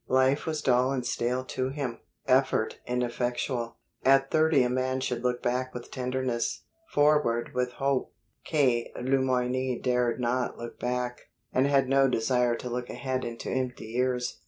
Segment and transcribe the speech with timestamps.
[0.09, 3.77] Life was dull and stale to him, effort ineffectual.
[4.03, 8.11] At thirty a man should look back with tenderness, forward with hope.
[8.43, 8.91] K.
[8.99, 13.85] Le Moyne dared not look back, and had no desire to look ahead into empty
[13.85, 14.39] years.